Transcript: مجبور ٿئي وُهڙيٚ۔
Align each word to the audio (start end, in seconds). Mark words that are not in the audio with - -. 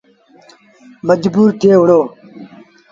مجبور 1.07 1.49
ٿئي 1.59 1.71
وُهڙيٚ۔ 1.79 2.05